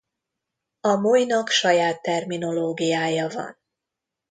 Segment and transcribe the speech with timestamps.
[0.81, 3.57] A Molynak saját terminológiája van.